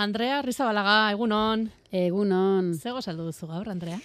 Andrea 0.00 0.40
Rizabalaga, 0.40 1.10
egunon. 1.12 1.66
Egunon. 1.92 2.70
Zego 2.72 3.02
saldu 3.04 3.26
duzu 3.26 3.44
gaur, 3.50 3.68
Andrea? 3.68 3.98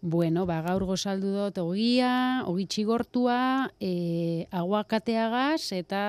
Bueno, 0.00 0.46
ba, 0.48 0.62
gaur 0.64 0.86
gozaldu 0.88 1.34
dut 1.34 1.60
ogia, 1.60 2.14
ogi 2.48 2.64
txigortua, 2.64 3.68
e, 3.76 4.46
aguakateagaz 4.48 5.74
eta 5.76 6.00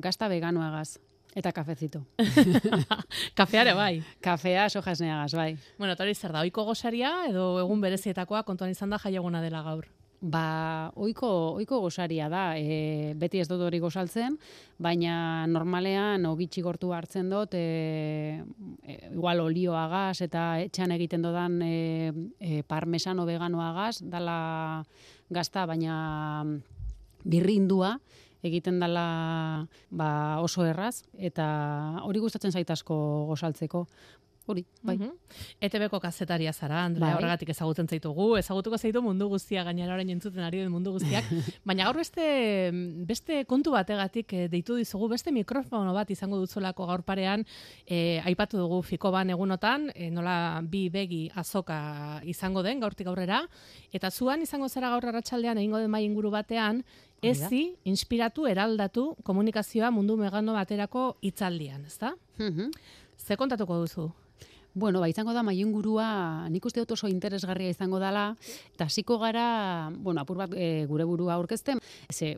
gazta 0.00 0.30
veganoagaz. 0.32 0.96
Eta 1.36 1.52
kafezito. 1.52 2.06
Kafeare 3.38 3.76
bai. 3.76 4.00
Kafea 4.24 4.70
sojasneagaz, 4.72 5.34
bai. 5.36 5.50
Bueno, 5.76 5.92
eta 5.92 6.06
hori 6.06 6.16
zer 6.16 6.32
da, 6.32 6.40
oiko 6.48 6.64
gozaria 6.72 7.12
edo 7.28 7.50
egun 7.60 7.84
berezietakoa 7.84 8.46
kontuan 8.48 8.72
izan 8.72 8.96
da 8.96 9.02
jaiaguna 9.04 9.44
dela 9.44 9.60
gaur. 9.68 9.90
Ba, 10.20 10.92
oiko, 11.00 11.56
oiko 11.56 11.78
gozaria 11.80 12.26
da, 12.28 12.52
e, 12.60 13.14
beti 13.16 13.40
ez 13.40 13.46
dut 13.48 13.62
hori 13.64 13.78
gozaltzen, 13.80 14.34
baina 14.76 15.46
normalean 15.48 16.26
ogitxi 16.28 16.60
gortu 16.60 16.90
hartzen 16.92 17.30
dut, 17.32 17.56
e, 17.56 18.42
e, 18.84 18.98
igual 19.14 19.40
olioagaz 19.40 20.20
eta 20.20 20.60
etxan 20.60 20.92
egiten 20.92 21.24
dodan 21.24 21.56
e, 21.64 22.12
e, 22.36 22.60
parmesano 22.68 23.24
veganoagaz, 23.24 24.02
dala 24.12 24.84
gazta, 25.32 25.64
baina 25.64 26.44
birrindua, 27.24 27.96
egiten 28.44 28.76
dela 28.80 29.64
ba, 29.88 30.10
oso 30.44 30.68
erraz, 30.68 31.00
eta 31.16 31.48
hori 32.04 32.20
gustatzen 32.20 32.52
zaitasko 32.52 33.00
gozaltzeko. 33.32 33.86
Hori, 34.50 34.64
bai. 34.82 34.96
Mm 34.98 35.16
ETB-ko 35.60 36.00
kazetaria 36.00 36.52
zara, 36.52 36.80
Andrea, 36.86 37.04
bai. 37.04 37.16
horregatik 37.18 37.50
ezagutzen 37.52 37.86
zaitugu, 37.86 38.32
ezagutuko 38.40 38.78
zaitu 38.78 39.02
mundu 39.04 39.28
guztia, 39.30 39.62
gainera 39.62 39.94
orain 39.94 40.08
entzuten 40.10 40.42
ari 40.42 40.62
den 40.62 40.72
mundu 40.72 40.94
guztiak, 40.96 41.28
baina 41.68 41.84
gaur 41.86 42.00
beste, 42.00 42.24
beste 43.06 43.44
kontu 43.50 43.74
bategatik 43.76 44.32
eh, 44.34 44.46
deitu 44.50 44.78
dizugu, 44.80 45.10
beste 45.12 45.30
mikrofono 45.36 45.92
bat 45.94 46.10
izango 46.10 46.40
dutzulako 46.40 46.88
gaur 46.88 47.04
parean, 47.06 47.44
e, 47.86 48.20
aipatu 48.26 48.58
dugu 48.58 48.80
fiko 48.82 49.12
ban 49.14 49.30
egunotan, 49.30 49.90
e, 49.94 50.08
nola 50.10 50.60
bi 50.64 50.88
begi 50.90 51.20
azoka 51.36 51.78
izango 52.24 52.64
den, 52.66 52.80
gaurtik 52.80 53.06
aurrera, 53.12 53.44
eta 53.92 54.10
zuan 54.10 54.42
izango 54.42 54.68
zara 54.68 54.90
gaur 54.96 55.06
arratsaldean 55.12 55.60
egingo 55.62 55.78
den 55.78 55.92
mai 55.92 56.04
inguru 56.08 56.32
batean, 56.34 56.82
Ezi, 57.20 57.74
inspiratu, 57.84 58.46
eraldatu, 58.48 59.10
komunikazioa 59.28 59.90
mundu 59.92 60.16
megano 60.16 60.54
baterako 60.56 61.18
hitzaldian, 61.20 61.84
ezta? 61.84 62.14
Mm 62.38 62.72
Ze 63.20 63.36
kontatuko 63.36 63.76
duzu? 63.82 64.06
Bueno, 64.74 65.00
ba, 65.00 65.08
izango 65.08 65.32
da 65.34 65.42
maiengurua, 65.42 66.48
nik 66.50 66.64
uste 66.64 66.80
dut 66.82 66.94
oso 66.94 67.08
interesgarria 67.10 67.72
izango 67.72 67.98
dela, 67.98 68.36
eta 68.74 68.86
hasiko 68.86 69.18
gara, 69.18 69.90
bueno, 69.98 70.22
apur 70.22 70.38
bat 70.38 70.54
e, 70.54 70.86
gure 70.86 71.04
burua 71.08 71.34
aurkezten, 71.34 71.82
ze 72.12 72.36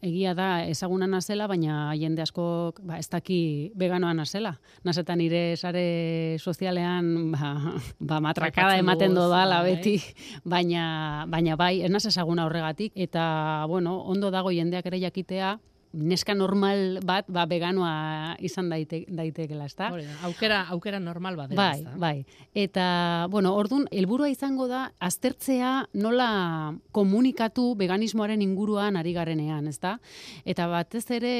egia 0.00 0.32
da 0.34 0.64
ezaguna 0.64 1.08
nazela, 1.10 1.46
baina 1.50 1.92
jende 1.98 2.22
asko 2.22 2.72
ba, 2.86 3.00
ez 3.00 3.08
daki 3.10 3.72
veganoa 3.74 4.14
nazela. 4.14 4.54
Nazetan 4.86 5.18
nire 5.18 5.56
sare 5.56 6.38
sozialean 6.38 7.32
ba, 7.32 7.52
ba 7.98 8.20
matrakada 8.20 8.78
ematen 8.78 9.14
dodala 9.14 9.62
bai. 9.62 9.76
beti, 9.76 9.96
baina, 10.44 11.26
baina 11.28 11.56
bai, 11.56 11.80
ez 11.82 11.90
naz 11.90 12.06
ezaguna 12.06 12.46
horregatik, 12.46 12.92
eta 12.94 13.66
bueno, 13.68 13.98
ondo 14.06 14.30
dago 14.30 14.54
jendeak 14.54 14.86
ere 14.86 15.02
jakitea, 15.02 15.56
neska 15.96 16.34
normal 16.36 17.00
bat 17.06 17.26
ba 17.32 17.46
veganoa 17.48 18.36
izan 18.44 18.68
daite 18.70 19.04
daitekela, 19.08 19.66
ezta? 19.66 19.90
aukera 20.28 20.62
aukera 20.70 21.00
normal 21.00 21.36
bat 21.36 21.54
bai, 21.54 21.80
ezta? 21.80 21.94
Bai, 21.96 22.24
Eta 22.54 23.26
bueno, 23.30 23.54
ordun 23.56 23.86
helburua 23.90 24.28
izango 24.30 24.68
da 24.68 24.86
aztertzea 25.00 25.88
nola 25.94 26.74
komunikatu 26.92 27.74
veganismoaren 27.78 28.42
inguruan 28.42 28.96
ari 28.96 29.12
garenean, 29.16 29.68
ezta? 29.68 29.96
Eta 30.44 30.68
batez 30.68 31.04
ere 31.16 31.32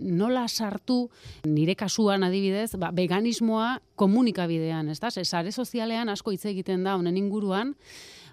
nola 0.00 0.46
sartu 0.48 1.08
nire 1.46 1.74
kasuan 1.74 2.26
adibidez, 2.26 2.74
ba, 2.78 2.90
veganismoa 2.94 3.78
komunikabidean, 3.96 4.90
ezta? 4.90 5.10
Sare 5.10 5.52
sozialean 5.52 6.08
asko 6.08 6.34
hitz 6.34 6.44
egiten 6.50 6.84
da 6.84 6.96
honen 6.98 7.16
inguruan, 7.16 7.74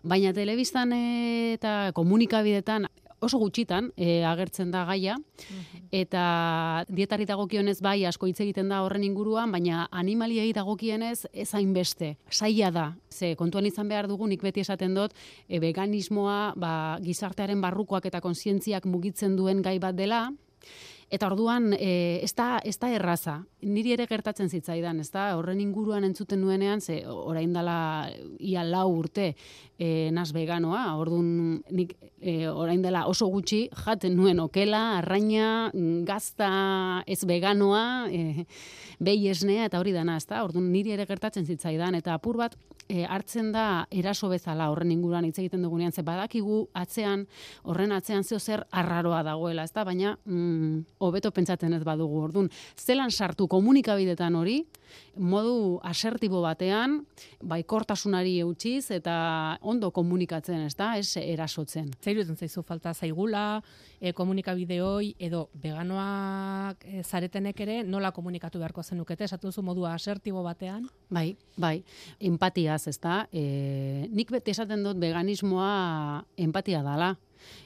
baina 0.03 0.33
telebistan 0.33 0.93
eta 0.95 1.91
komunikabidetan 1.93 2.87
oso 3.21 3.37
gutxitan 3.39 3.91
e, 3.95 4.23
agertzen 4.25 4.71
da 4.71 4.83
gaia. 4.85 5.17
Mhm. 5.17 5.87
eta 5.91 6.85
dietari 6.87 7.25
dagokionez 7.25 7.81
bai 7.81 8.05
asko 8.05 8.27
hitz 8.27 8.39
egiten 8.39 8.69
da 8.69 8.81
horren 8.83 9.03
inguruan 9.03 9.51
baina 9.51 9.87
animaliei 9.91 10.53
dagokienez 10.53 11.27
ez 11.33 11.53
hainbeste. 11.53 12.17
Saia 12.29 12.71
da. 12.71 12.95
Ze 13.09 13.35
kontuan 13.35 13.65
izan 13.65 13.87
behar 13.87 14.07
dugu 14.07 14.27
nik 14.27 14.41
beti 14.41 14.61
esaten 14.61 14.95
dut 14.95 15.13
e, 15.47 15.59
veganismoa 15.59 16.53
ba, 16.55 16.97
gizartearen 17.03 17.61
barrukoak 17.61 18.05
eta 18.05 18.21
kontzientziak 18.21 18.85
mugitzen 18.85 19.35
duen 19.35 19.61
gai 19.61 19.79
bat 19.79 19.95
dela 19.95 20.29
Eta 21.11 21.27
orduan, 21.27 21.73
e, 21.75 22.21
ez, 22.23 22.31
da, 22.37 22.61
ez 22.63 22.77
da 22.79 22.87
erraza. 22.95 23.41
Niri 23.67 23.91
ere 23.97 24.05
gertatzen 24.07 24.47
zitzaidan, 24.47 25.01
ez 25.03 25.09
da? 25.11 25.25
Horren 25.35 25.59
inguruan 25.59 26.07
entzuten 26.07 26.39
nuenean, 26.39 26.79
ze 26.79 27.01
orain 27.05 27.51
dela 27.51 28.07
ia 28.39 28.63
lau 28.63 28.87
urte 28.93 29.33
e, 29.75 30.07
naz 30.15 30.29
veganoa, 30.31 30.85
orduan 31.01 31.59
nik 31.67 31.97
e, 32.15 32.47
orain 32.47 32.79
dela 32.81 33.03
oso 33.11 33.27
gutxi 33.27 33.65
jaten 33.83 34.15
nuen 34.15 34.39
okela, 34.39 35.01
arraina, 35.01 35.67
gazta 36.07 37.03
ez 37.03 37.19
veganoa, 37.27 38.07
e, 38.07 38.45
behi 39.03 39.27
esnea, 39.33 39.67
eta 39.67 39.83
hori 39.83 39.91
dana, 39.91 40.15
ez 40.15 40.29
da? 40.31 40.45
Orduan 40.47 40.71
niri 40.71 40.95
ere 40.95 41.09
gertatzen 41.09 41.43
zitzaidan, 41.43 41.99
eta 41.99 42.15
apur 42.15 42.39
bat 42.39 42.55
e, 42.91 43.05
hartzen 43.07 43.51
da 43.55 43.87
eraso 43.89 44.29
bezala 44.31 44.67
horren 44.71 44.91
inguruan 44.91 45.25
hitz 45.27 45.37
egiten 45.39 45.63
dugunean, 45.63 45.93
ze 45.95 46.03
badakigu 46.03 46.65
atzean, 46.77 47.25
horren 47.63 47.95
atzean 47.95 48.25
zeo 48.27 48.39
zer 48.39 48.65
arraroa 48.71 49.23
dagoela, 49.27 49.63
ez 49.63 49.73
da? 49.75 49.85
Baina... 49.87 50.17
Mm, 50.25 50.83
hobeto 51.01 51.31
pentsatzen 51.33 51.73
ez 51.73 51.81
badugu. 51.87 52.19
Ordun, 52.27 52.49
zelan 52.77 53.11
sartu 53.11 53.47
komunikabidetan 53.51 54.35
hori, 54.37 54.59
modu 55.15 55.79
asertibo 55.87 56.41
batean, 56.43 57.01
baikortasunari 57.43 58.37
eutxiz 58.43 58.91
eta 58.91 59.57
ondo 59.61 59.91
komunikatzen, 59.91 60.65
ez 60.67 60.75
da, 60.75 60.95
ez 60.97 61.15
erasotzen. 61.17 61.91
Zer 62.01 62.23
zaizu 62.35 62.63
falta 62.63 62.93
zaigula, 62.93 63.61
e, 63.99 64.13
komunikabide 64.13 64.79
edo 65.19 65.49
veganoak 65.61 66.85
e, 66.85 67.03
zaretenek 67.03 67.59
ere, 67.59 67.81
nola 67.83 68.11
komunikatu 68.11 68.59
beharko 68.59 68.83
zenukete, 68.83 69.23
esatu 69.23 69.47
duzu 69.47 69.61
modua 69.61 69.93
asertibo 69.93 70.43
batean? 70.43 70.87
Bai, 71.09 71.35
bai, 71.57 71.83
empatiaz, 72.19 72.87
ez 72.87 72.99
da, 72.99 73.27
e, 73.31 74.07
nik 74.11 74.31
bete 74.31 74.51
esaten 74.51 74.83
dut 74.83 74.97
veganismoa 75.01 76.23
empatia 76.37 76.81
dala, 76.83 77.15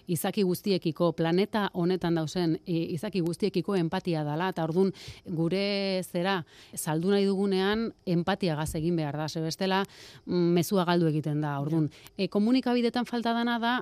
izaki 0.07 0.43
guztiekiko 0.43 1.11
planeta 1.17 1.69
honetan 1.73 2.15
dauzen 2.15 2.57
izaki 2.65 3.21
guztiekiko 3.25 3.75
empatia 3.75 4.23
dala 4.23 4.49
eta 4.53 4.63
ordun 4.63 4.91
gure 5.25 6.03
zera 6.03 6.37
saldu 6.75 7.11
nahi 7.13 7.25
dugunean 7.25 7.89
empatia 8.05 8.55
gaz 8.55 8.73
egin 8.75 8.95
behar 8.95 9.17
da. 9.17 9.27
Ze 9.29 9.41
bestela 9.41 9.83
mm, 10.25 10.53
mezua 10.59 10.85
galdu 10.85 11.07
egiten 11.07 11.41
da 11.41 11.59
ordun. 11.59 11.89
E, 12.17 12.27
komunikabidetan 12.27 13.05
falta 13.05 13.33
dana 13.33 13.59
da 13.59 13.75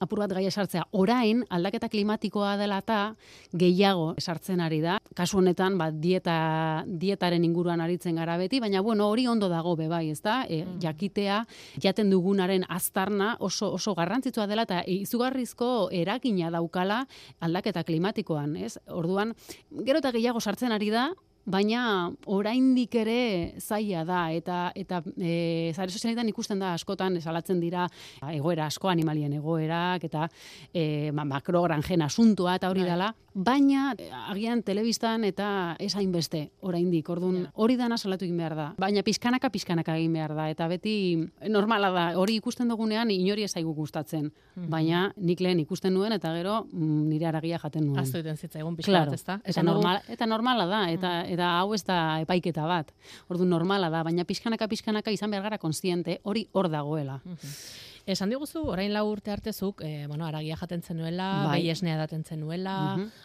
apur 0.00 0.20
bat 0.20 0.32
gaia 0.36 0.50
sartzea. 0.50 0.84
Orain, 0.92 1.42
aldaketa 1.50 1.88
klimatikoa 1.88 2.56
dela 2.60 2.78
eta 2.82 2.98
gehiago 3.56 4.14
sartzen 4.20 4.60
ari 4.60 4.80
da. 4.84 4.98
Kasu 5.16 5.40
honetan, 5.40 5.78
ba, 5.80 5.88
dieta, 5.90 6.84
dietaren 6.86 7.44
inguruan 7.46 7.80
aritzen 7.80 8.20
gara 8.20 8.36
beti, 8.40 8.60
baina 8.60 8.82
bueno, 8.84 9.08
hori 9.08 9.26
ondo 9.26 9.48
dago 9.48 9.76
be 9.76 9.88
bai, 9.88 10.10
ezta? 10.12 10.42
E, 10.48 10.64
mm. 10.64 10.78
jakitea, 10.84 11.42
jaten 11.82 12.10
dugunaren 12.12 12.66
aztarna 12.68 13.34
oso, 13.40 13.72
oso 13.78 13.94
garrantzitsua 13.96 14.46
dela 14.46 14.66
eta 14.68 14.82
izugarrizko 14.86 15.88
eragina 15.92 16.50
daukala 16.52 17.04
aldaketa 17.40 17.84
klimatikoan, 17.84 18.56
ez? 18.56 18.76
Orduan, 18.92 19.34
gero 19.86 20.02
eta 20.02 20.12
gehiago 20.12 20.40
sartzen 20.40 20.76
ari 20.76 20.90
da, 20.92 21.10
baina 21.46 22.10
oraindik 22.26 22.94
ere 22.98 23.18
zaila 23.60 24.02
da 24.04 24.22
eta 24.34 24.58
eta 24.74 25.00
e, 25.14 25.72
zare 25.74 25.94
sozialetan 25.94 26.28
ikusten 26.32 26.58
da 26.58 26.72
askotan 26.74 27.16
esalatzen 27.20 27.60
dira 27.62 27.86
ba, 28.20 28.32
egoera 28.34 28.66
asko 28.66 28.90
animalien 28.90 29.36
egoerak 29.38 30.08
eta 30.10 30.26
e, 30.74 31.12
ba, 31.14 31.24
makrogranjen 31.24 32.02
asuntua 32.02 32.56
eta 32.58 32.70
hori 32.70 32.82
bai. 32.82 32.90
dela 32.90 33.12
baina 33.36 33.90
agian 34.30 34.62
telebistan 34.64 35.24
eta 35.28 35.76
ez 35.78 35.92
hainbeste 35.94 36.46
oraindik. 36.64 37.08
Ordun 37.12 37.44
hori 37.52 37.76
dana 37.76 37.98
salatu 37.98 38.24
egin 38.24 38.38
behar 38.40 38.56
da. 38.56 38.66
Baina 38.80 39.02
pizkanaka 39.04 39.50
pizkanaka 39.52 39.96
egin 40.00 40.16
behar 40.16 40.34
da. 40.34 40.48
Eta 40.50 40.68
beti 40.72 40.94
normala 41.52 41.90
da. 41.92 42.06
Hori 42.18 42.38
ikusten 42.40 42.72
dugunean 42.72 43.12
inori 43.12 43.44
ez 43.44 43.52
zaigu 43.52 43.74
gustatzen. 43.74 44.32
Mhm. 44.56 44.70
baina 44.72 45.12
nik 45.20 45.40
lehen 45.44 45.58
ikusten 45.60 45.92
nuen 45.92 46.14
eta 46.16 46.30
gero 46.32 46.62
mm, 46.72 47.08
nire 47.10 47.26
aragia 47.28 47.58
jaten 47.60 47.84
nuen. 47.86 47.98
Asto 48.00 48.16
egiten 48.16 48.38
zitza 48.38 48.58
egun 48.58 48.76
pizkanat, 48.76 49.12
ezta? 49.12 49.38
Eta, 49.44 49.62
normal, 49.62 50.00
eta 50.08 50.26
normala 50.26 50.64
da. 50.66 50.78
Eta 50.90 51.10
mhm. 51.22 51.34
eta 51.34 51.50
hau 51.58 51.74
ez 51.74 51.82
da 51.84 51.98
epaiketa 52.22 52.64
bat. 52.66 52.94
Ordu 53.28 53.44
normala 53.44 53.90
da, 53.92 54.02
baina 54.02 54.24
pixkanaka 54.24 54.68
pixkanaka 54.68 55.12
izan 55.12 55.30
behar 55.30 55.44
gara 55.50 55.58
konstiente, 55.58 56.20
hori 56.24 56.46
hor 56.52 56.70
dagoela. 56.72 57.20
Esan 58.06 58.30
diguzu, 58.30 58.62
orain 58.70 58.92
lau 58.94 59.08
urte 59.10 59.32
artezuk, 59.34 59.82
e, 59.82 60.06
bueno, 60.06 60.28
aragia 60.28 60.54
jaten 60.56 60.82
zenuela, 60.82 61.26
bai. 61.48 61.58
behi 61.58 61.72
esnea 61.72 61.96
daten 61.98 62.22
zenuela, 62.22 62.76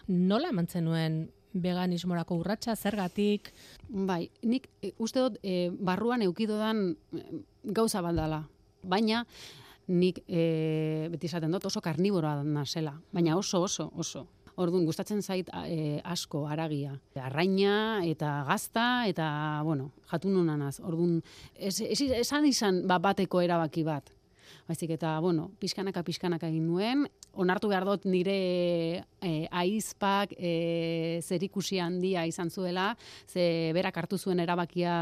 nola 0.08 0.50
eman 0.50 0.68
zenuen 0.68 1.28
veganismorako 1.54 2.40
urratsa 2.42 2.74
zergatik? 2.76 3.52
Bai, 3.90 4.32
nik 4.42 4.66
e, 4.82 4.96
uste 4.98 5.22
dut 5.22 5.36
e, 5.44 5.70
barruan 5.70 6.24
eukidodan 6.26 6.96
e, 7.14 7.22
gauza 7.78 8.02
baldala. 8.02 8.40
Baina, 8.82 9.22
nik 9.88 10.24
e, 10.26 11.10
beti 11.14 11.30
esaten 11.30 11.54
dut 11.54 11.68
oso 11.70 11.82
karniboroa 11.86 12.40
nazela. 12.42 12.96
Baina 13.14 13.36
oso, 13.38 13.62
oso, 13.68 13.92
oso. 13.94 14.24
Orduan, 14.58 14.88
gustatzen 14.88 15.22
zait 15.22 15.52
e, 15.62 16.00
asko 16.04 16.48
aragia. 16.50 16.96
Arraina 17.22 18.02
eta 18.08 18.40
gazta 18.50 19.06
eta, 19.08 19.28
bueno, 19.64 19.92
jatun 20.10 20.42
honanaz. 20.42 20.80
Orduan, 20.82 21.20
esan 21.54 22.50
izan 22.50 22.82
ba, 22.90 22.98
bateko 22.98 23.46
erabaki 23.46 23.86
bat. 23.86 24.10
Baizik 24.68 24.94
eta, 24.98 25.20
bueno, 25.20 25.50
pixkanaka, 25.60 26.04
pixkanaka 26.08 26.48
egin 26.48 26.68
nuen, 26.68 27.06
onartu 27.34 27.70
behar 27.72 27.86
dut 27.88 28.06
nire 28.10 28.36
e, 29.22 29.32
aizpak 29.52 30.34
e, 30.38 31.20
zerikusi 31.24 31.80
handia 31.80 32.26
izan 32.28 32.50
zuela, 32.50 32.92
ze 33.28 33.72
berak 33.76 33.98
hartu 33.98 34.18
zuen 34.18 34.40
erabakia 34.44 34.94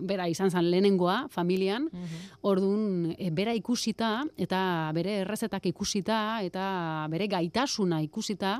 bera 0.00 0.28
izan 0.28 0.50
zen 0.50 0.70
lehenengoa, 0.70 1.26
familian, 1.30 1.88
mm 1.92 2.20
orduan 2.42 3.14
e, 3.18 3.30
bera 3.30 3.52
ikusita, 3.54 4.24
eta 4.36 4.90
bere 4.94 5.20
errezetak 5.22 5.66
ikusita, 5.70 6.42
eta 6.42 7.06
bere 7.10 7.28
gaitasuna 7.30 8.00
ikusita, 8.02 8.58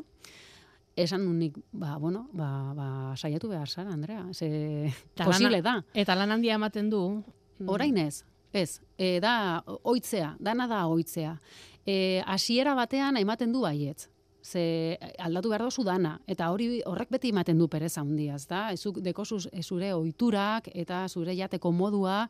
esan 0.96 1.26
unik, 1.28 1.56
ba, 1.72 1.96
bueno, 1.96 2.28
ba, 2.32 2.72
ba, 2.76 2.88
saiatu 3.16 3.48
behar 3.48 3.68
zara, 3.68 3.92
Andrea, 3.92 4.26
ze 4.32 4.92
posible 5.16 5.62
da. 5.62 5.80
Eta 5.94 6.14
lan 6.14 6.30
handia 6.30 6.54
ematen 6.54 6.90
du. 6.90 7.22
Orain 7.66 7.96
ez, 7.98 8.24
ez, 8.52 8.80
e, 8.98 9.18
da 9.20 9.62
oitzea, 9.82 10.36
dana 10.40 10.66
da 10.68 10.86
oitzea 10.86 11.36
e, 11.86 12.22
asiera 12.26 12.74
batean 12.74 13.16
ematen 13.16 13.52
du 13.52 13.62
baietz. 13.62 14.08
Ze 14.42 14.98
aldatu 15.22 15.52
behar 15.52 15.62
dozu 15.62 15.84
dana, 15.86 16.16
eta 16.26 16.48
hori 16.50 16.80
horrek 16.86 17.12
beti 17.14 17.30
ematen 17.30 17.58
du 17.58 17.68
pereza 17.70 18.00
handiaz, 18.02 18.48
da? 18.50 18.72
Ezuk 18.74 18.98
dekosuz 18.98 19.46
zure 19.62 19.92
ohiturak 19.94 20.68
eta 20.74 21.04
zure 21.08 21.36
jateko 21.38 21.70
modua, 21.70 22.24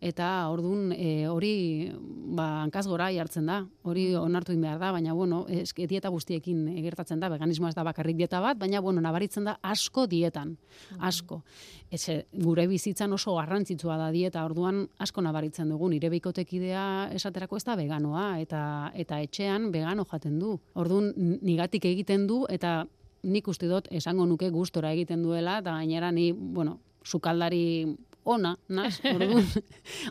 eta 0.00 0.48
ordun 0.52 0.92
e, 0.92 1.26
hori 1.28 1.92
ba 2.36 2.62
hankaz 2.62 2.86
gora 2.86 3.08
jartzen 3.14 3.46
da. 3.46 3.60
Hori 3.86 4.08
onartu 4.18 4.52
in 4.52 4.60
behar 4.60 4.78
da, 4.80 4.90
baina 4.92 5.14
bueno, 5.14 5.44
eske 5.48 5.86
dieta 5.86 6.10
guztiekin 6.12 6.66
gertatzen 6.84 7.20
da, 7.20 7.30
veganismoa 7.32 7.70
ez 7.70 7.76
da 7.76 7.84
bakarrik 7.86 8.16
dieta 8.18 8.40
bat, 8.40 8.58
baina 8.58 8.80
bueno, 8.80 9.00
nabaritzen 9.00 9.46
da 9.48 9.56
asko 9.62 10.06
dietan, 10.10 10.56
asko. 10.98 11.42
Eze, 11.90 12.26
gure 12.32 12.66
bizitzan 12.66 13.12
oso 13.14 13.36
garrantzitsua 13.38 13.96
da 14.00 14.10
dieta, 14.14 14.44
orduan 14.44 14.84
asko 14.98 15.22
nabaritzen 15.22 15.70
dugu, 15.70 15.88
nire 15.92 16.10
bikotekidea 16.10 17.10
esaterako 17.14 17.60
ez 17.60 17.64
da 17.64 17.76
veganoa, 17.78 18.26
eta, 18.42 18.62
eta 18.94 19.20
etxean 19.22 19.70
vegano 19.72 20.04
jaten 20.10 20.38
du. 20.42 20.56
Orduan, 20.74 21.12
nigatik 21.16 21.86
egiten 21.88 22.26
du, 22.26 22.44
eta 22.50 22.84
nik 23.26 23.48
uste 23.48 23.68
dut 23.70 23.88
esango 23.94 24.26
nuke 24.26 24.50
gustora 24.54 24.92
egiten 24.94 25.22
duela, 25.22 25.60
eta 25.62 25.78
gainera 25.78 26.12
ni, 26.12 26.30
bueno, 26.32 26.80
sukaldari 27.06 27.96
ona, 28.26 28.56
naz, 28.68 28.98
orduan, 29.14 29.46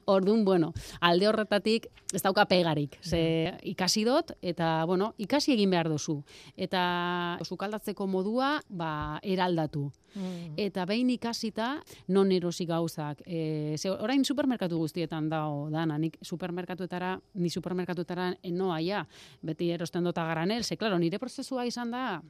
orduan, 0.05 0.45
bueno, 0.47 0.71
alde 1.03 1.27
horretatik 1.27 1.89
ez 2.15 2.21
dauka 2.23 2.45
pegarik, 2.47 2.95
ze 3.03 3.53
ikasi 3.67 4.05
dut, 4.07 4.31
eta, 4.41 4.85
bueno, 4.87 5.11
ikasi 5.19 5.53
egin 5.53 5.73
behar 5.73 5.89
duzu, 5.91 6.21
eta 6.55 7.37
sukaldatzeko 7.43 8.07
modua, 8.07 8.55
ba, 8.69 9.19
eraldatu. 9.21 9.89
Mm. 10.15 10.53
Eta 10.63 10.85
behin 10.87 11.09
ikasita, 11.11 11.73
non 12.07 12.31
erosi 12.31 12.63
gauzak. 12.69 13.19
E, 13.27 13.75
ze, 13.75 13.91
orain 13.91 14.23
supermerkatu 14.23 14.79
guztietan 14.79 15.27
dago 15.29 15.67
dana, 15.73 15.97
nik 15.99 16.15
supermerkatuetara, 16.23 17.17
ni 17.35 17.51
supermerkatuetara 17.51 18.31
enoa 18.47 18.79
ja, 18.79 19.03
beti 19.43 19.73
erosten 19.75 20.07
dota 20.07 20.23
granel, 20.31 20.63
ze, 20.63 20.79
klaro, 20.79 20.99
nire 21.01 21.19
prozesua 21.19 21.67
izan 21.67 21.91
da, 21.91 22.21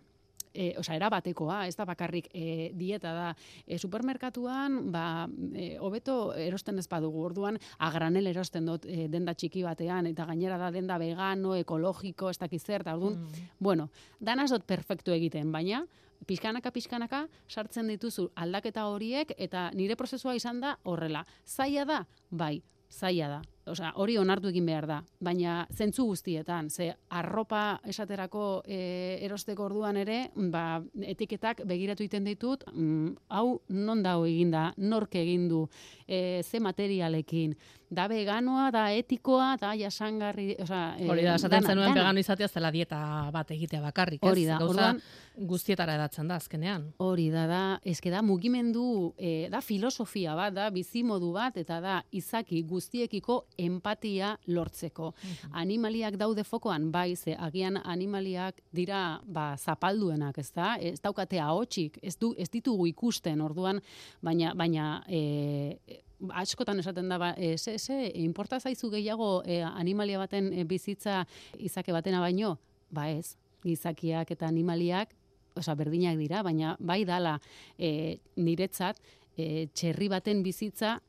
e, 0.56 0.72
oza, 0.80 0.96
era 0.96 1.10
batekoa, 1.12 1.66
ez 1.68 1.76
da 1.76 1.86
bakarrik 1.86 2.30
e, 2.34 2.72
dieta 2.74 3.14
da. 3.14 3.28
E, 3.68 3.78
supermerkatuan, 3.78 4.80
ba, 4.94 5.28
e, 5.54 5.76
hobeto 5.84 6.34
erosten 6.40 6.80
ez 6.80 6.88
badugu, 6.92 7.26
orduan, 7.28 7.60
agranel 7.84 8.32
erosten 8.32 8.66
dut 8.72 8.88
e, 8.88 9.10
denda 9.12 9.36
txiki 9.36 9.66
batean, 9.66 10.08
eta 10.12 10.26
gainera 10.30 10.58
da 10.62 10.72
denda 10.72 10.98
vegano, 11.02 11.56
ekologiko, 11.60 12.32
ez 12.32 12.40
dakiz 12.40 12.64
zer, 12.64 12.86
orduan, 12.88 13.20
mm. 13.20 13.48
bueno, 13.60 13.90
danaz 14.20 14.50
dut 14.54 14.66
perfektu 14.66 15.14
egiten, 15.16 15.52
baina, 15.52 15.84
pixkanaka, 16.26 16.72
pixkanaka, 16.72 17.26
sartzen 17.50 17.92
dituzu 17.92 18.30
aldaketa 18.36 18.88
horiek, 18.90 19.36
eta 19.38 19.70
nire 19.76 19.98
prozesua 20.00 20.36
izan 20.38 20.62
da 20.64 20.78
horrela. 20.84 21.26
Zaila 21.46 21.86
da, 21.86 22.06
bai, 22.32 22.62
zaila 22.90 23.36
da. 23.38 23.55
Osea, 23.66 23.92
hori 23.98 24.14
onartu 24.22 24.52
egin 24.52 24.68
behar 24.70 24.86
da, 24.86 25.00
baina 25.26 25.64
zentzu 25.74 26.04
guztietan, 26.06 26.68
ze 26.70 26.92
arropa 27.18 27.80
esaterako 27.90 28.62
e, 28.62 28.78
erosteko 29.26 29.66
orduan 29.66 29.98
ere, 29.98 30.20
ba, 30.54 30.84
etiketak 31.02 31.64
begiratu 31.66 32.06
iten 32.06 32.30
ditut, 32.30 32.68
mm, 32.70 33.16
hau 33.34 33.62
non 33.74 34.04
dago 34.06 34.28
eginda, 34.30 34.68
nork 34.78 35.18
egin 35.18 35.48
du, 35.50 35.64
e, 36.06 36.44
ze 36.44 36.62
materialekin, 36.62 37.56
da 37.90 38.08
veganoa, 38.08 38.70
da 38.74 38.86
etikoa, 38.96 39.56
da 39.62 39.74
jasangarri, 39.78 40.56
osea, 40.62 40.96
e, 41.00 41.10
hori 41.10 41.26
da, 41.26 41.36
esaten 41.40 41.68
zenuen 41.70 41.94
vegano 41.94 42.22
izatea 42.22 42.48
zela 42.48 42.72
dieta 42.74 43.00
bat 43.34 43.52
egitea 43.54 43.82
bakarrik, 43.84 44.24
ez? 44.24 44.32
Hori 44.32 44.46
da, 44.48 44.58
orduan, 44.64 45.02
guztietara 45.36 45.96
edatzen 46.00 46.30
da 46.32 46.38
azkenean. 46.40 46.88
Hori 47.04 47.28
da, 47.34 47.46
da, 47.50 47.62
eske 47.86 48.12
da 48.14 48.22
mugimendu, 48.26 49.14
e, 49.18 49.48
da 49.52 49.62
filosofia 49.62 50.36
bat, 50.38 50.56
da 50.56 50.70
bizimodu 50.74 51.32
bat, 51.36 51.58
eta 51.62 51.80
da 51.84 52.00
izaki 52.16 52.64
guztiekiko 52.68 53.42
empatia 53.62 54.36
lortzeko. 54.48 55.12
Animaliak 55.54 56.18
daude 56.22 56.46
fokoan, 56.48 56.90
bai, 56.92 57.16
ze 57.16 57.36
agian 57.38 57.80
animaliak 57.84 58.62
dira 58.74 59.20
ba, 59.26 59.54
zapalduenak, 59.58 60.40
ez 60.42 60.50
da? 60.56 60.76
Ez 60.80 61.00
daukate 61.04 61.40
ahotsik, 61.40 62.00
ez, 62.02 62.16
du, 62.18 62.34
ez 62.38 62.50
ditugu 62.50 62.88
ikusten, 62.90 63.42
orduan, 63.46 63.82
baina, 64.24 64.54
baina 64.58 65.04
e, 65.08 66.02
askotan 66.34 66.80
esaten 66.80 67.10
da, 67.10 67.18
ba, 67.22 67.34
e, 67.38 67.58
ze, 67.58 67.78
ze, 67.80 68.12
importa 68.22 68.60
zaizu 68.60 68.90
gehiago 68.94 69.44
e, 69.46 69.62
animalia 69.64 70.20
baten 70.20 70.52
e, 70.54 70.64
bizitza 70.64 71.26
izake 71.58 71.92
batena 71.92 72.20
baino? 72.20 72.58
Ba 72.92 73.10
ez, 73.10 73.36
izakiak 73.64 74.32
eta 74.32 74.48
animaliak, 74.48 75.14
oza, 75.56 75.76
berdinak 75.76 76.18
dira, 76.20 76.44
baina 76.44 76.76
bai 76.80 77.04
dala 77.06 77.40
e, 77.78 78.18
niretzat, 78.36 79.00
e, 79.38 79.68
txerri 79.74 80.10
baten 80.12 80.44
bizitza, 80.44 81.00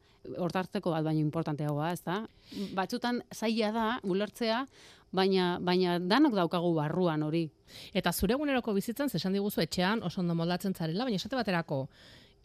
hortartzeko 0.43 0.91
bat 0.91 1.05
baino 1.07 1.23
importanteagoa, 1.23 1.93
ez 1.95 2.03
da? 2.03 2.21
Batzutan 2.75 3.23
zaila 3.35 3.73
da, 3.75 3.87
ulertzea, 4.03 4.65
baina, 5.15 5.57
baina 5.63 5.99
danok 6.03 6.35
daukagu 6.37 6.73
barruan 6.77 7.23
hori. 7.27 7.47
Eta 7.97 8.13
zure 8.13 8.37
eguneroko 8.37 8.75
bizitzan, 8.77 9.11
zesan 9.11 9.37
diguzu 9.37 9.63
etxean, 9.65 10.03
oso 10.07 10.21
ondo 10.23 10.35
moldatzen 10.39 10.75
zarela, 10.75 11.07
baina 11.07 11.21
esate 11.21 11.39
baterako, 11.39 11.87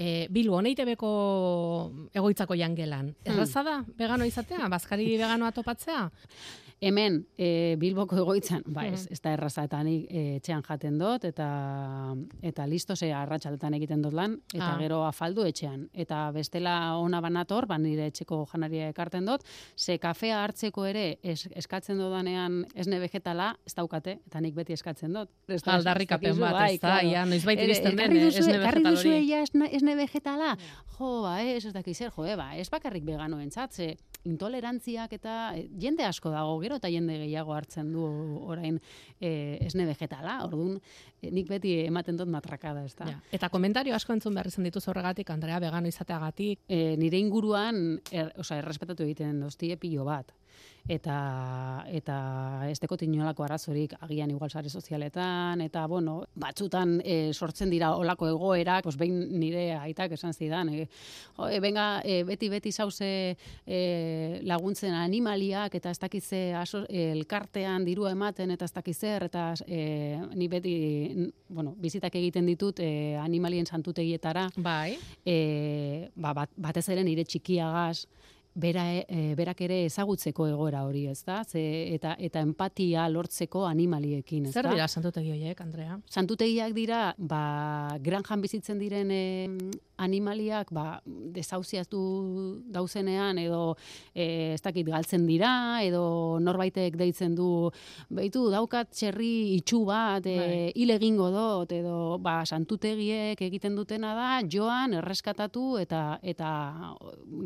e, 0.02 0.28
Bilbo, 0.34 0.62
neitebeko 0.66 1.10
egoitzako 2.18 2.58
jangelan. 2.58 3.12
Hmm. 3.14 3.34
Erraza 3.34 3.64
da, 3.68 3.78
vegano 4.00 4.26
izatea, 4.26 4.70
bazkari 4.72 5.08
veganoa 5.14 5.54
topatzea? 5.56 6.08
Hemen, 6.82 7.20
e, 7.38 7.76
Bilboko 7.78 8.18
egoitzan, 8.24 8.64
ba, 8.74 8.88
ez, 8.90 9.04
ez 9.14 9.20
da 9.22 9.36
erraza 9.36 9.68
eta 9.68 9.84
nik 9.86 10.08
e, 10.10 10.22
etxean 10.40 10.64
jaten 10.66 10.96
dut, 10.98 11.28
eta, 11.30 11.46
eta 12.42 12.66
listo 12.66 12.96
ze 12.96 13.12
arratsaldetan 13.14 13.76
egiten 13.78 14.02
dut 14.02 14.16
lan, 14.18 14.34
eta 14.50 14.72
ah. 14.72 14.80
gero 14.80 15.04
afaldu 15.06 15.46
etxean. 15.46 15.84
Eta 15.94 16.24
bestela 16.34 16.96
ona 16.98 17.20
banator, 17.22 17.68
ba, 17.70 17.78
nire 17.78 18.08
etxeko 18.10 18.40
janaria 18.50 18.90
ekarten 18.90 19.30
dut, 19.30 19.46
ze 19.78 20.00
kafea 20.02 20.42
hartzeko 20.42 20.88
ere 20.90 21.06
es, 21.22 21.44
eskatzen 21.54 22.02
dudanean 22.02 22.64
esne 22.74 22.98
vegetala, 23.04 23.52
ez 23.62 23.78
daukate, 23.78 24.18
eta 24.26 24.42
nik 24.42 24.58
beti 24.58 24.74
eskatzen 24.74 25.14
dut. 25.14 25.30
Aldarrik 25.62 26.18
apen 26.18 26.42
bat, 26.42 26.58
bai, 26.64 26.72
ez 26.80 26.82
da, 26.82 26.98
ja, 27.06 27.28
noiz 27.30 27.44
baita 27.46 27.70
den, 27.70 28.18
esne 28.32 28.58
vegetal 28.58 28.98
hori. 28.98 29.20
esne, 29.44 29.70
esne 29.70 30.00
vegetala, 30.02 30.56
jo, 30.98 31.14
ba, 31.28 31.44
ez, 31.46 31.62
ez 31.62 31.76
dakizer, 31.78 32.10
jo, 32.18 32.26
eh, 32.26 32.40
ba, 32.42 32.56
ez 32.58 32.72
bakarrik 32.74 33.06
vegano 33.06 33.38
entzatze, 33.38 33.94
intolerantziak 34.28 35.14
eta 35.18 35.36
eh, 35.58 35.66
jende 35.82 36.06
asko 36.06 36.32
dago 36.34 36.58
gero 36.62 36.71
eta 36.80 36.92
jende 36.92 37.18
gehiago 37.24 37.54
hartzen 37.56 37.92
du 37.94 38.04
orain 38.52 38.80
e, 39.20 39.58
esne 39.66 39.86
vegetala. 39.90 40.40
Ordun 40.46 40.78
e, 41.22 41.32
nik 41.32 41.50
beti 41.50 41.78
ematen 41.86 42.20
dut 42.20 42.32
matrakada, 42.32 42.86
ezta. 42.86 43.10
Ja. 43.10 43.20
Eta 43.32 43.50
komentario 43.50 43.96
asko 43.96 44.14
entzun 44.14 44.36
behar 44.38 44.52
izan 44.52 44.68
dituz 44.68 44.88
horregatik 44.88 45.30
Andrea 45.30 45.60
vegano 45.60 45.92
izateagatik. 45.92 46.66
E, 46.68 46.96
nire 47.02 47.20
inguruan, 47.22 48.00
er, 48.12 48.34
osea, 48.40 48.62
errespetatu 48.64 49.08
egiten 49.08 49.40
dozti 49.46 49.76
pilo 49.82 50.06
bat 50.06 50.32
eta 50.90 51.86
eta 51.92 52.18
ez 52.70 52.80
dekot 52.82 53.04
inolako 53.06 53.46
arazorik 53.46 53.94
agian 54.02 54.32
igual 54.32 54.50
sare 54.50 54.70
sozialetan 54.70 55.62
eta 55.62 55.86
bueno, 55.88 56.24
batzutan 56.36 57.00
e, 57.06 57.34
sortzen 57.34 57.70
dira 57.70 57.94
olako 57.96 58.28
egoerak, 58.32 58.84
pues 58.84 58.98
behin 58.98 59.40
nire 59.40 59.76
aitak 59.78 60.16
esan 60.18 60.34
zidan, 60.34 60.70
e, 60.70 60.88
jo, 61.38 61.48
e, 61.48 61.60
venga, 61.60 62.02
e, 62.04 62.24
beti 62.28 62.50
beti 62.50 62.72
sauze 62.72 63.12
e, 63.66 64.40
laguntzen 64.44 64.94
animaliak 64.94 65.76
eta 65.76 65.92
ez 65.92 66.00
dakize 66.00 66.42
elkartean 66.90 67.86
dirua 67.86 68.12
ematen 68.12 68.52
eta 68.52 68.66
ez 68.66 68.74
dakizer 68.74 69.28
eta 69.30 69.54
e, 69.68 70.20
ni 70.34 70.48
beti 70.48 70.76
bueno, 71.48 71.76
bizitak 71.78 72.16
egiten 72.16 72.46
ditut 72.46 72.80
e, 72.80 73.16
animalien 73.22 73.66
santutegietara. 73.66 74.50
Bai. 74.58 74.98
E, 75.26 76.10
ba, 76.16 76.34
bat, 76.34 76.52
batez 76.58 76.88
ere 76.90 77.04
nire 77.04 77.26
txikiagaz 77.26 78.08
bera, 78.54 78.84
e, 79.08 79.34
berak 79.38 79.62
ere 79.62 79.86
ezagutzeko 79.86 80.48
egoera 80.52 80.84
hori, 80.88 81.06
ez 81.12 81.22
da? 81.28 81.42
Ze, 81.48 81.62
eta, 81.96 82.16
eta 82.20 82.42
empatia 82.44 83.08
lortzeko 83.10 83.66
animaliekin, 83.68 84.48
ez 84.50 84.54
Zer 84.54 84.70
dira 84.72 84.88
santutegi 84.88 85.32
horiek, 85.32 85.62
Andrea? 85.62 86.00
Santutegiak 86.10 86.76
dira, 86.76 87.02
ba, 87.18 87.98
granjan 88.04 88.42
bizitzen 88.44 88.82
diren 88.82 89.12
e, 89.12 89.24
animaliak 90.02 90.72
ba, 90.74 91.02
desauziatu 91.06 92.02
dauzenean 92.74 93.40
edo 93.42 93.76
e, 94.14 94.54
ez 94.56 94.62
dakit 94.64 94.88
galtzen 94.90 95.28
dira 95.30 95.52
edo 95.86 96.40
norbaitek 96.44 96.98
deitzen 97.00 97.36
du 97.38 97.70
beitu 98.10 98.48
daukat 98.54 98.92
txerri 98.92 99.58
itxu 99.58 99.84
bat 99.88 100.26
e, 100.28 100.72
hile 100.76 100.98
egingo 101.00 101.30
dut 101.34 101.76
edo 101.78 102.18
ba, 102.24 102.42
santutegiek 102.46 103.40
egiten 103.50 103.78
dutena 103.78 104.14
da 104.18 104.30
joan 104.48 104.98
erreskatatu 105.00 105.78
eta 105.82 106.20
eta 106.22 106.52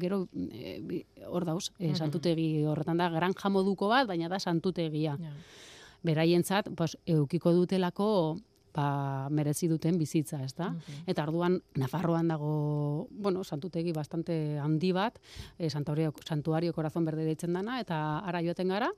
gero 0.01 0.25
e, 0.33 1.03
hor 1.27 1.45
dauz 1.47 1.69
e, 1.79 1.93
santutegi 1.95 2.65
horretan 2.65 2.99
da 3.01 3.09
gran 3.13 3.35
jamoduko 3.37 3.89
bat 3.91 4.07
baina 4.07 4.29
da 4.31 4.39
santutegia. 4.39 5.17
Ja. 5.19 5.31
Beraientzat, 6.05 6.69
pues, 6.77 6.93
eukiko 7.09 7.51
dutelako 7.55 8.37
ba, 8.75 9.29
merezi 9.31 9.69
duten 9.71 9.97
bizitza, 9.97 10.41
ez 10.43 10.53
da? 10.57 10.71
Eta 11.07 11.23
arduan, 11.23 11.57
Nafarroan 11.79 12.27
dago, 12.31 13.07
bueno, 13.09 13.43
santutegi 13.43 13.93
bastante 13.95 14.59
handi 14.59 14.91
bat, 14.95 15.19
e, 15.57 15.69
santuario, 15.69 16.13
santuario 16.27 16.73
korazon 16.75 17.05
berde 17.07 17.25
deitzen 17.25 17.55
dana, 17.55 17.79
eta 17.79 18.19
ara 18.27 18.43
joaten 18.43 18.73
gara, 18.75 18.91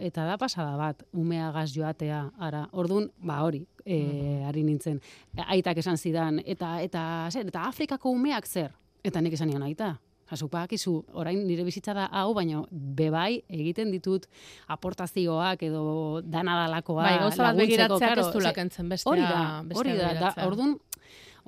eta 0.00 0.24
da 0.24 0.38
pasada 0.40 0.76
bat, 0.80 1.04
umea 1.12 1.50
gaz 1.52 1.70
joatea, 1.74 2.22
ara, 2.40 2.66
orduan, 2.72 3.10
ba, 3.18 3.42
hori, 3.44 3.64
e, 3.84 4.42
ari 4.48 4.64
nintzen, 4.64 5.00
aitak 5.46 5.82
esan 5.84 6.00
zidan, 6.00 6.40
eta, 6.46 6.78
eta, 6.82 7.02
zer, 7.30 7.52
eta 7.52 7.66
Afrikako 7.68 8.16
umeak 8.16 8.48
zer? 8.48 8.72
Eta 9.04 9.20
nik 9.20 9.36
esan 9.36 9.48
nian 9.48 9.64
aita, 9.64 9.94
Asupak, 10.30 10.72
izu, 10.76 11.00
orain 11.18 11.40
nire 11.46 11.64
bizitza 11.66 11.94
da 11.96 12.06
hau, 12.20 12.30
baina 12.36 12.62
bebai 12.70 13.42
egiten 13.50 13.90
ditut 13.90 14.28
aportazioak 14.70 15.64
edo 15.66 15.84
dana 16.22 16.54
dalakoa 16.64 17.02
bai, 17.02 17.16
bat 17.38 17.58
begiratzeak 17.58 18.22
ez 18.22 18.28
du 18.30 18.44
lakentzen 18.44 18.92
bestea. 18.92 19.10
Hori 19.10 19.24
da, 19.26 19.80
hori 19.80 19.96
da, 19.98 20.12
da 20.20 20.34
orduan 20.46 20.76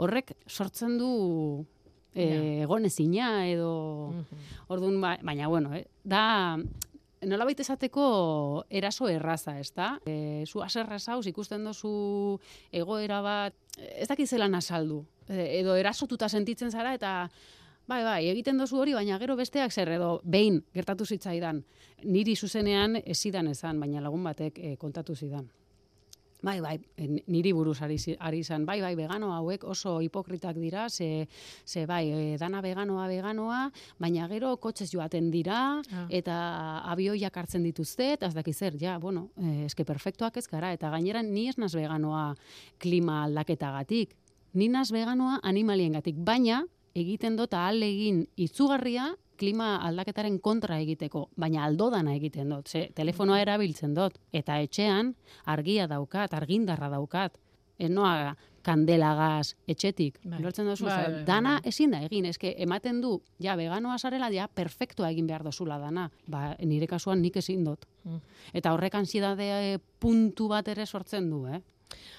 horrek 0.03 0.35
sortzen 0.49 0.97
du 0.99 1.13
e, 2.15 2.63
egonezina 2.65 3.47
edo 3.47 3.73
orduan, 4.69 5.01
ba, 5.01 5.17
baina 5.23 5.49
bueno, 5.49 5.75
eh, 5.77 5.87
da 6.03 6.57
nola 7.23 7.47
baita 7.47 7.63
esateko 7.63 8.05
eraso 8.71 9.09
erraza, 9.09 9.59
ez 9.61 9.71
da? 9.77 9.95
E, 10.07 10.45
zu 10.47 10.63
aserra 10.65 10.99
zauz, 10.99 11.27
ikusten 11.31 11.65
dozu 11.65 12.41
egoera 12.75 13.21
bat, 13.23 13.55
ez 13.79 14.09
dakizela 14.11 14.49
nasaldu, 14.51 15.05
e, 15.29 15.61
edo 15.61 15.77
erasotuta 15.79 16.29
sentitzen 16.29 16.75
zara, 16.75 16.97
eta 16.99 17.31
Bai, 17.93 18.01
bai, 18.07 18.21
egiten 18.31 18.57
dozu 18.57 18.79
hori, 18.81 18.95
baina 18.97 19.19
gero 19.21 19.35
besteak 19.37 19.73
zer 19.75 19.91
edo 19.99 20.15
behin 20.25 20.63
gertatu 20.73 21.05
zitzaidan. 21.05 21.59
Niri 22.09 22.33
zuzenean 22.37 22.97
ezidan 23.03 23.51
esan, 23.51 23.83
baina 23.83 24.01
lagun 24.01 24.25
batek 24.25 24.57
e, 24.57 24.71
kontatu 24.81 25.13
zidan. 25.13 25.45
Bai, 26.43 26.55
bai, 26.65 26.73
niri 27.29 27.53
buruz 27.53 27.77
ari, 27.85 27.99
ari 28.17 28.41
izan, 28.41 28.65
bai, 28.65 28.79
bai, 28.81 28.95
vegano 28.97 29.29
hauek 29.35 29.69
oso 29.69 29.99
hipokritak 30.01 30.57
dira, 30.57 30.89
ze, 30.89 31.29
ze 31.67 31.85
bai, 31.87 32.03
e, 32.09 32.25
dana 32.41 32.65
veganoa, 32.65 33.05
veganoa, 33.13 33.61
baina 34.01 34.27
gero 34.33 34.57
kotxez 34.57 34.89
joaten 34.95 35.29
dira, 35.31 35.61
ah. 35.93 36.09
eta 36.09 36.35
abioiak 36.97 37.37
hartzen 37.45 37.69
dituzte, 37.69 38.15
eta 38.17 38.33
ez 38.33 38.35
dakiz 38.41 38.57
zer, 38.57 38.81
ja, 38.81 38.97
bueno, 38.99 39.29
eske 39.69 39.85
perfektuak 39.85 40.41
ez 40.41 40.49
gara, 40.49 40.73
eta 40.73 40.91
gainera 40.97 41.21
ni 41.23 41.51
ez 41.53 41.59
naz 41.61 41.75
veganoa 41.77 42.31
klima 42.81 43.27
aldaketagatik, 43.29 44.17
ni 44.55 44.73
naz 44.73 44.89
veganoa 44.97 45.43
animaliengatik, 45.45 46.17
baina 46.17 46.65
egiten 46.95 47.37
dut 47.37 47.55
ahal 47.55 47.83
egin 47.83 48.27
itzugarria 48.37 49.13
klima 49.43 49.77
aldaketaren 49.83 50.39
kontra 50.39 50.79
egiteko, 50.79 51.27
baina 51.37 51.65
aldodana 51.67 52.15
egiten 52.15 52.53
dut, 52.53 52.69
ze 52.69 52.89
telefonoa 52.95 53.41
mm. 53.41 53.43
erabiltzen 53.47 53.95
dut, 53.97 54.19
eta 54.33 54.61
etxean 54.63 55.15
argia 55.51 55.89
daukat, 55.91 56.35
argindarra 56.39 56.91
daukat, 56.93 57.41
enoa 57.83 58.37
kandela 58.63 59.15
gaz 59.19 59.57
etxetik, 59.67 60.21
bai. 60.23 60.39
dozu, 60.43 60.85
bai, 60.87 60.99
bai, 61.03 61.25
dana 61.27 61.57
ezin 61.67 61.97
da 61.97 62.03
egin, 62.07 62.29
eske 62.31 62.55
ematen 62.63 63.01
du, 63.03 63.17
ja, 63.43 63.57
veganoa 63.59 63.99
zarela, 63.99 64.31
ja, 64.31 64.47
perfektua 64.47 65.11
egin 65.11 65.27
behar 65.27 65.43
dozula 65.43 65.81
dana, 65.83 66.09
ba, 66.31 66.53
nire 66.63 66.87
kasuan 66.87 67.23
nik 67.23 67.41
ezin 67.43 67.65
dut. 67.67 67.89
Mm. 68.05 68.21
Eta 68.55 68.77
horrek 68.77 68.95
ansiedade 68.95 69.81
puntu 69.99 70.47
bat 70.53 70.69
ere 70.69 70.87
sortzen 70.87 71.29
du, 71.31 71.47
eh? 71.51 71.59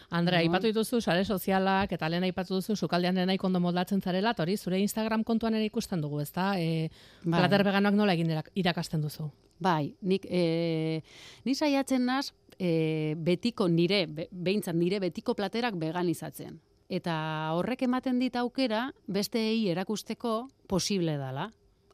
Andrea, 0.10 0.40
no. 0.40 0.46
ipatu 0.52 0.68
dituzu 0.68 1.02
sare 1.02 1.26
sozialak 1.26 1.92
eta 1.92 2.10
lehen 2.10 2.24
aipatu 2.24 2.60
duzu 2.60 2.76
sukaldean 2.76 3.16
dena 3.16 3.34
ikondo 3.34 3.60
moldatzen 3.60 4.02
zarela, 4.02 4.36
hori 4.38 4.58
zure 4.58 4.80
Instagram 4.80 5.24
kontuan 5.24 5.56
ere 5.56 5.66
ikusten 5.66 6.02
dugu, 6.02 6.22
ezta? 6.22 6.54
Eh, 6.60 6.90
bai. 7.24 7.40
plater 7.40 7.64
veganoak 7.64 7.96
nola 7.98 8.14
egin 8.14 8.30
irakasten 8.56 9.02
duzu? 9.02 9.32
Bai, 9.60 9.96
nik 10.02 10.26
eh 10.30 11.02
ni 11.46 11.56
saiatzen 11.56 12.06
naz 12.06 12.34
e, 12.60 13.16
betiko 13.18 13.68
nire 13.68 14.06
beintzat 14.32 14.76
nire 14.76 15.00
betiko 15.00 15.36
platerak 15.36 15.76
veganizatzen. 15.80 16.60
Eta 16.90 17.16
horrek 17.56 17.86
ematen 17.88 18.20
dit 18.20 18.36
aukera 18.36 18.92
besteei 19.08 19.70
erakusteko 19.72 20.50
posible 20.68 21.18
dala. 21.18 21.50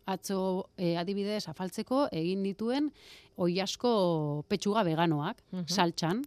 Atzo 0.10 0.70
e, 0.78 0.96
adibidez 0.98 1.46
afaltzeko 1.48 2.08
egin 2.12 2.44
dituen 2.44 2.90
oi 3.38 3.60
asko 3.62 4.44
petxuga 4.50 4.84
veganoak, 4.84 5.44
uh 5.54 5.64
saltxan, 5.68 6.24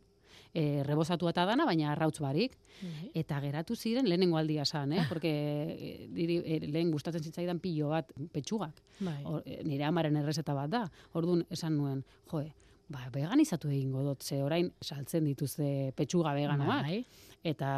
e, 0.54 0.82
rebosatu 0.85 1.28
eta 1.30 1.44
dana, 1.49 1.66
baina 1.68 1.90
arrautz 1.92 2.18
barik. 2.21 2.56
Bai. 2.80 3.11
Eta 3.23 3.40
geratu 3.40 3.76
ziren 3.76 4.09
lehenengo 4.09 4.38
aldia 4.38 4.64
san, 4.64 4.92
eh? 4.92 5.04
Porque 5.09 5.30
e, 5.32 6.09
diri, 6.12 6.40
e, 6.44 6.61
lehen 6.66 6.90
gustatzen 6.92 7.25
zitzaidan 7.25 7.61
pilo 7.61 7.92
bat 7.92 8.12
petxugak. 8.32 8.82
Bai. 9.00 9.21
E, 9.44 9.62
nire 9.64 9.88
amaren 9.88 10.16
errezeta 10.21 10.54
bat 10.54 10.71
da. 10.71 10.85
Orduan 11.18 11.44
esan 11.50 11.76
nuen, 11.78 12.04
joe, 12.30 12.52
ba, 12.92 13.09
veganizatu 13.12 13.71
egingo 13.73 14.04
dut, 14.04 14.23
ze 14.23 14.42
orain 14.44 14.71
saltzen 14.82 15.25
dituzte 15.25 15.92
petxuga 15.97 16.35
veganoak. 16.37 16.88
Bai. 16.88 17.02
Eta 17.42 17.68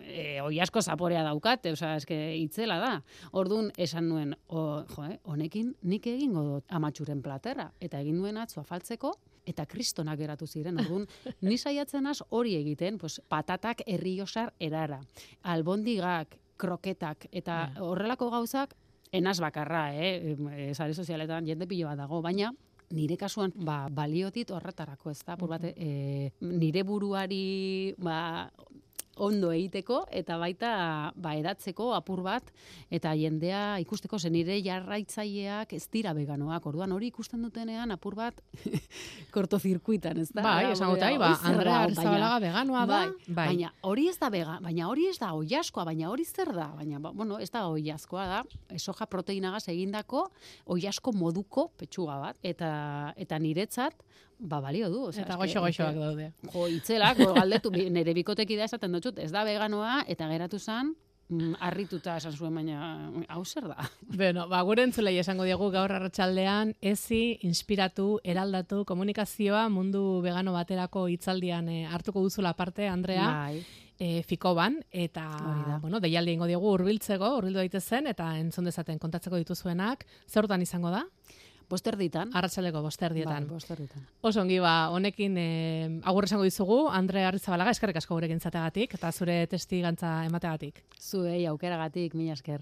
e, 0.00 0.40
oi 0.40 0.56
asko 0.64 0.80
zaporea 0.80 1.24
daukat, 1.26 1.66
osea, 1.74 1.96
eske 2.00 2.16
itzela 2.38 2.78
da. 2.80 2.92
Ordun 3.36 3.68
esan 3.76 4.08
nuen, 4.08 4.32
o, 4.48 4.84
jo, 4.94 5.08
honekin 5.34 5.74
nik 5.82 6.06
egingo 6.08 6.46
dut 6.46 6.72
amatxuren 6.72 7.20
platera. 7.24 7.72
Eta 7.80 8.00
egin 8.00 8.16
nuen 8.22 8.40
atzo 8.40 8.62
afaltzeko, 8.62 9.12
eta 9.46 9.66
kristonak 9.66 10.18
geratu 10.18 10.46
ziren. 10.46 10.78
Orduan, 10.78 11.06
ni 11.40 11.58
saiatzen 11.58 12.06
az 12.06 12.22
hori 12.30 12.54
egiten, 12.56 12.98
pues, 12.98 13.20
patatak 13.28 13.82
herriosar 13.86 14.52
erara, 14.60 15.00
albondigak, 15.42 16.36
kroketak, 16.56 17.26
eta 17.32 17.72
horrelako 17.82 18.30
gauzak, 18.30 18.76
enaz 19.12 19.38
bakarra, 19.40 19.88
eh? 19.94 20.36
Zare 20.74 20.94
sozialetan 20.94 21.46
jende 21.46 21.66
pilo 21.66 21.88
bat 21.90 21.98
dago, 21.98 22.22
baina 22.22 22.52
nire 22.92 23.16
kasuan 23.16 23.52
ba, 23.56 23.86
baliotit 23.90 24.50
horretarako 24.52 25.12
ez 25.12 25.20
da, 25.24 25.36
bat, 25.36 25.64
e, 25.72 26.30
nire 26.40 26.82
buruari 26.84 27.94
ba, 27.98 28.50
ondo 29.16 29.50
egiteko 29.52 30.02
eta 30.10 30.38
baita 30.40 31.12
ba 31.16 31.34
edatzeko 31.36 31.90
apur 31.94 32.22
bat 32.24 32.48
eta 32.90 33.12
jendea 33.18 33.78
ikusteko 33.82 34.18
zen 34.18 34.32
nire 34.32 34.58
jarraitzaileak 34.64 35.72
ez 35.76 35.84
dira 35.92 36.14
veganoak. 36.16 36.66
Orduan 36.66 36.92
hori 36.92 37.10
ikusten 37.12 37.42
dutenean 37.42 37.90
apur 37.92 38.16
bat 38.16 38.40
kortozirkuitan, 39.34 40.22
ez 40.22 40.30
da? 40.32 40.42
Bai, 40.42 40.72
esan 40.72 40.94
bai, 40.96 41.18
ba, 41.20 41.32
Andrea 41.44 41.82
Arzabalaga 41.88 42.38
veganoa 42.46 42.86
da. 42.86 43.00
Bai, 43.02 43.26
bai. 43.26 43.46
Baina 43.52 43.72
hori 43.82 44.08
ez 44.08 44.16
da 44.20 44.30
vega, 44.32 44.58
baina 44.64 44.88
hori 44.88 45.08
ez 45.10 45.18
da 45.20 45.32
oiaskoa, 45.36 45.84
baina 45.90 46.08
hori 46.10 46.24
zer 46.24 46.52
da? 46.56 46.70
Baina 46.78 47.02
ba, 47.02 47.12
bueno, 47.12 47.38
ez 47.38 47.50
da 47.52 47.66
oiaskoa 47.68 48.26
da, 48.30 48.42
soja 48.78 49.06
proteinagaz 49.06 49.66
egindako 49.72 50.26
oiasko 50.72 51.12
moduko 51.12 51.68
petxuga 51.78 52.18
bat 52.22 52.40
eta 52.42 52.72
eta 53.20 53.38
niretzat 53.42 54.04
ba 54.42 54.60
balio 54.60 54.90
du, 54.90 55.06
osea, 55.08 55.24
eta 55.24 55.38
goxo 55.38 55.62
goxoak 55.62 55.96
daude. 55.96 56.32
Jo, 56.50 56.66
itzelak, 56.68 57.20
galdetu 57.36 57.70
nere 57.70 58.14
bikotekidea 58.16 58.66
esaten 58.66 58.98
dut, 58.98 59.18
ez 59.22 59.30
da 59.32 59.44
veganoa 59.46 60.02
eta 60.10 60.26
geratu 60.30 60.58
zan 60.58 60.92
mm, 61.28 61.60
harrituta 61.62 62.16
esan 62.18 62.34
zuen 62.34 62.58
baina 62.58 63.10
hau 63.28 63.44
zer 63.44 63.68
da. 63.70 63.86
Bueno, 64.22 64.48
ba 64.50 64.62
gure 64.66 64.82
entzulei 64.82 65.14
esango 65.22 65.46
diegu 65.46 65.70
gaur 65.74 65.94
arratsaldean 65.94 66.74
ezi 66.80 67.38
inspiratu, 67.46 68.16
eraldatu 68.24 68.82
komunikazioa 68.88 69.68
mundu 69.70 70.20
vegano 70.24 70.56
baterako 70.56 71.06
hitzaldian 71.14 71.68
e, 71.68 71.84
hartuko 71.86 72.26
duzula 72.26 72.54
parte 72.58 72.88
Andrea. 72.88 73.30
Bai. 73.30 73.62
E, 74.02 74.24
fikoban, 74.26 74.80
eta, 74.90 75.22
bueno, 75.78 76.00
deialdi 76.02 76.32
ingo 76.34 76.48
diegu 76.50 76.72
urbiltzeko, 76.74 77.36
urbildu 77.36 77.60
daitezen, 77.60 78.08
eta 78.10 78.32
entzun 78.40 78.66
dezaten 78.66 78.98
kontatzeko 78.98 79.38
dituzuenak, 79.38 80.02
zertan 80.26 80.64
izango 80.64 80.90
da? 80.90 81.04
Bosterditan. 81.72 82.34
Arratsaleko 82.36 82.82
bosterdietan. 82.84 83.46
Bai, 83.46 83.54
bosterditan. 83.56 84.04
Oso 84.28 84.42
ongi 84.42 84.58
ba, 84.60 84.74
honekin 84.92 85.38
eh, 85.40 85.88
agur 86.04 86.28
esango 86.28 86.44
dizugu, 86.44 86.82
Andre 86.92 87.24
Arrizabalaga 87.30 87.72
eskerrik 87.72 87.96
asko 88.02 88.18
gurekin 88.18 88.42
zategatik 88.44 88.98
eta 88.98 89.12
zure 89.12 89.38
testigantza 89.48 90.18
emategatik. 90.28 90.84
Zuei 91.00 91.46
aukeragatik, 91.48 92.18
mila 92.18 92.36
esker. 92.36 92.60